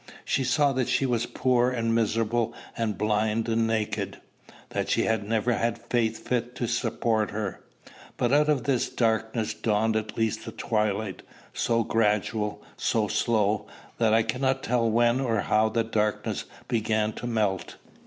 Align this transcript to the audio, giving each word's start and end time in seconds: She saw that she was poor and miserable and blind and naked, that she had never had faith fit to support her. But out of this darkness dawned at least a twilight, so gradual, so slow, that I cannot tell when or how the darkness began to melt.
She 0.25 0.43
saw 0.43 0.71
that 0.73 0.89
she 0.89 1.05
was 1.05 1.27
poor 1.27 1.69
and 1.69 1.93
miserable 1.93 2.55
and 2.75 2.97
blind 2.97 3.47
and 3.47 3.67
naked, 3.67 4.17
that 4.69 4.89
she 4.89 5.03
had 5.03 5.29
never 5.29 5.53
had 5.53 5.77
faith 5.77 6.27
fit 6.27 6.55
to 6.55 6.65
support 6.67 7.29
her. 7.29 7.59
But 8.17 8.33
out 8.33 8.49
of 8.49 8.63
this 8.63 8.89
darkness 8.89 9.53
dawned 9.53 9.95
at 9.95 10.17
least 10.17 10.47
a 10.47 10.51
twilight, 10.51 11.21
so 11.53 11.83
gradual, 11.83 12.63
so 12.77 13.07
slow, 13.07 13.67
that 13.99 14.11
I 14.11 14.23
cannot 14.23 14.63
tell 14.63 14.89
when 14.89 15.19
or 15.19 15.41
how 15.41 15.69
the 15.69 15.83
darkness 15.83 16.45
began 16.67 17.13
to 17.13 17.27
melt. 17.27 17.75